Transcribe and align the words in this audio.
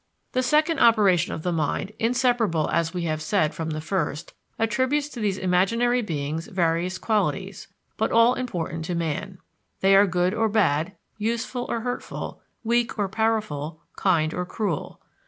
The 0.31 0.41
second 0.41 0.79
operation 0.79 1.31
of 1.31 1.43
the 1.43 1.51
mind, 1.51 1.91
inseparable, 1.99 2.71
as 2.71 2.91
we 2.91 3.03
have 3.03 3.21
said, 3.21 3.53
from 3.53 3.69
the 3.69 3.79
first, 3.79 4.33
attributes 4.57 5.09
to 5.09 5.19
these 5.19 5.37
imaginary 5.37 6.01
beings 6.01 6.47
various 6.47 6.97
qualities, 6.97 7.67
but 7.97 8.11
all 8.11 8.33
important 8.33 8.83
to 8.85 8.95
man. 8.95 9.37
They 9.81 9.95
are 9.95 10.07
good 10.07 10.33
or 10.33 10.49
bad, 10.49 10.95
useful 11.19 11.67
or 11.69 11.81
hurtful, 11.81 12.41
weak 12.63 12.97
or 12.97 13.09
powerful, 13.09 13.81
kind 13.95 14.33
or 14.33 14.43
cruel. 14.43 14.99